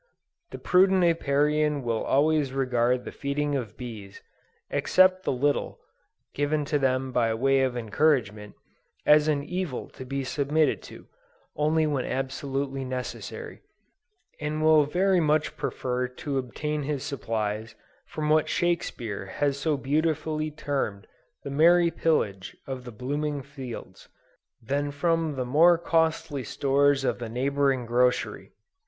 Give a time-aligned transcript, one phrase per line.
[0.49, 4.23] The prudent Apiarian will always regard the feeding of bees,
[4.71, 5.77] except the little,
[6.33, 8.55] given to them by way of encouragement,
[9.05, 11.05] as an evil to be submitted to,
[11.55, 13.61] only when absolutely necessary;
[14.39, 17.75] and will very much prefer to obtain his supplies
[18.07, 21.05] from what Shakspeare has so beautifully termed
[21.43, 24.09] the "merry pillage" of the blooming fields,
[24.59, 28.51] than from the more costly stores of the neighboring grocery.